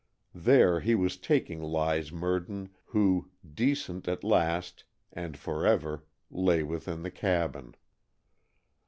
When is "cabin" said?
7.11-7.75